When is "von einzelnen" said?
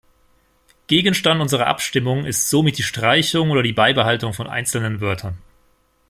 4.33-4.99